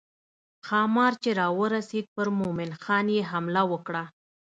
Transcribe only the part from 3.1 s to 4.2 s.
یې حمله وکړه.